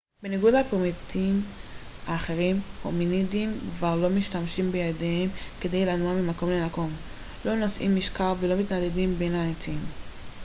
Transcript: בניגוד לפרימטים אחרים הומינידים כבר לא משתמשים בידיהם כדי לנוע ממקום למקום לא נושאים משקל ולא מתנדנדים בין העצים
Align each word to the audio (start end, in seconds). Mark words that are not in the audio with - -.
בניגוד 0.23 0.53
לפרימטים 0.53 1.41
אחרים 2.05 2.59
הומינידים 2.83 3.57
כבר 3.77 3.95
לא 3.95 4.09
משתמשים 4.09 4.71
בידיהם 4.71 5.29
כדי 5.61 5.85
לנוע 5.85 6.13
ממקום 6.13 6.49
למקום 6.49 6.91
לא 7.45 7.55
נושאים 7.55 7.95
משקל 7.95 8.33
ולא 8.39 8.55
מתנדנדים 8.55 9.15
בין 9.15 9.35
העצים 9.35 9.79